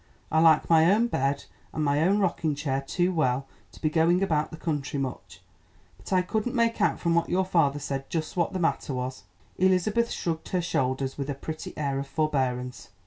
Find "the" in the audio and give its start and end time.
4.49-4.57, 8.51-8.57